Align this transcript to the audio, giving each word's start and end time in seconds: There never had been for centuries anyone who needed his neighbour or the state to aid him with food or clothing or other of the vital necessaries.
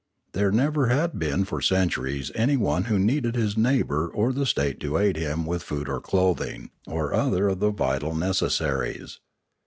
There 0.31 0.51
never 0.51 0.87
had 0.87 1.19
been 1.19 1.45
for 1.45 1.61
centuries 1.61 2.31
anyone 2.33 2.85
who 2.85 2.97
needed 2.97 3.35
his 3.35 3.55
neighbour 3.55 4.07
or 4.07 4.33
the 4.33 4.47
state 4.47 4.79
to 4.79 4.97
aid 4.97 5.15
him 5.15 5.45
with 5.45 5.61
food 5.61 5.87
or 5.87 6.01
clothing 6.01 6.71
or 6.87 7.13
other 7.13 7.47
of 7.49 7.59
the 7.59 7.69
vital 7.69 8.15
necessaries. 8.15 9.19